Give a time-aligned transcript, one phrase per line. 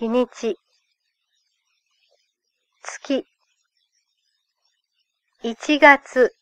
[0.00, 0.58] 日にち、
[2.82, 3.24] 月、
[5.44, 6.34] 1月、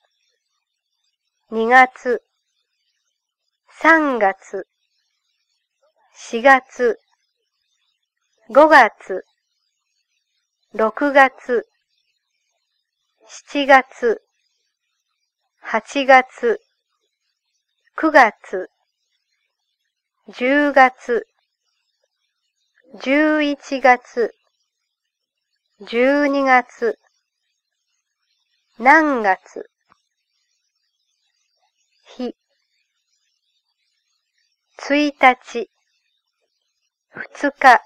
[1.51, 2.23] 2月、
[3.83, 4.67] 3月、
[6.31, 6.99] 4月、
[8.49, 9.23] 5月、
[10.75, 11.67] 6月、
[13.51, 14.23] 7月、
[15.63, 16.59] 8月、
[17.99, 18.71] 9月、
[20.31, 21.27] 10月、
[22.95, 24.35] 11月、
[25.81, 26.99] 12月、
[28.79, 29.71] 何月、
[32.19, 32.37] 日、
[34.77, 35.71] 1日、
[37.15, 37.81] 2日、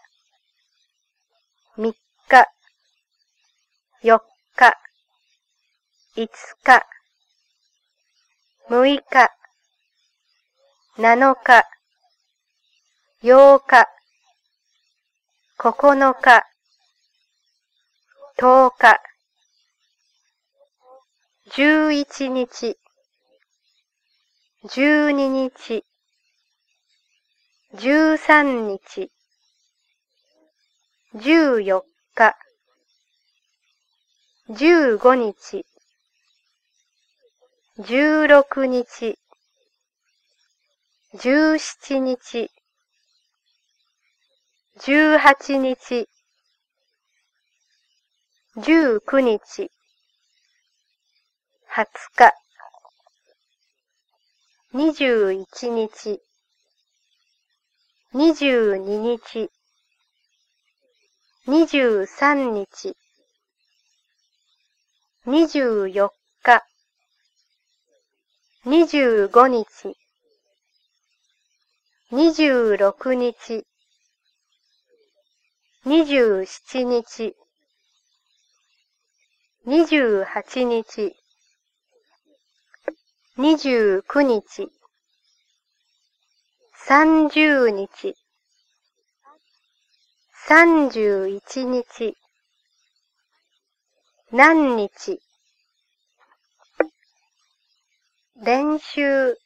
[1.78, 1.94] 3
[2.28, 2.48] 日、
[4.02, 4.20] 4
[4.56, 4.74] 日、
[6.16, 6.28] 5
[6.64, 6.84] 日、
[8.68, 9.30] 6日、
[10.98, 11.64] 7日、
[13.22, 13.95] 8日、
[15.58, 15.72] 9
[16.12, 16.42] 日、
[18.36, 19.00] 10日、
[21.48, 22.78] 11日、
[24.64, 25.84] 12日、
[27.74, 29.10] 13日、
[31.14, 31.82] 14
[32.14, 32.36] 日、
[34.50, 35.64] 15日、
[37.78, 39.18] 16日、
[41.14, 42.50] 17日、
[44.78, 46.06] 18日、
[48.58, 49.70] 19日、
[51.66, 52.34] 20日、
[54.74, 56.20] 21日、
[58.12, 59.50] 22日、
[61.46, 62.96] 23日、
[65.26, 66.10] 24
[66.42, 66.62] 日、
[68.66, 69.96] 25日、
[72.12, 73.66] 26日、
[75.86, 77.36] 27日、
[79.64, 81.16] 28日、
[83.38, 84.68] 29日、
[86.88, 88.16] 30日、
[90.48, 92.16] 31日、
[94.32, 95.20] 何日、
[98.34, 99.38] 練習。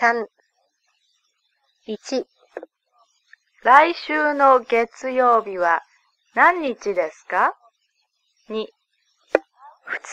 [0.00, 0.28] 3、
[1.88, 2.37] 1、
[3.64, 5.82] 来週の月曜日は
[6.36, 7.56] 何日ですか
[8.48, 8.66] ?2、2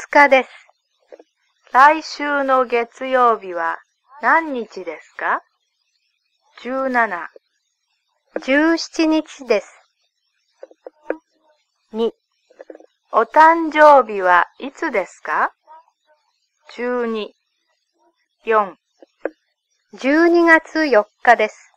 [0.09, 0.49] 日です。
[1.71, 3.77] 来週の月曜日は
[4.23, 5.43] 何日ですか
[6.63, 7.27] ?17、
[8.39, 9.67] 17日です。
[11.93, 12.11] 2、
[13.11, 15.53] お誕生日はいつですか
[16.75, 17.29] ?12、
[18.47, 18.73] 4、
[19.93, 21.74] 12月4日です。